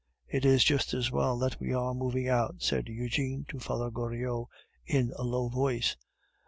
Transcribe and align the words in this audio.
"It 0.27 0.45
is 0.45 0.63
just 0.63 0.95
as 0.95 1.11
well 1.11 1.37
that 1.37 1.59
we 1.59 1.73
are 1.73 1.93
moving 1.93 2.27
out," 2.27 2.55
said 2.63 2.87
Eugene 2.89 3.45
to 3.49 3.59
Father 3.59 3.91
Goriot 3.91 4.47
in 4.83 5.13
a 5.15 5.21
low 5.21 5.47
voice. 5.47 5.95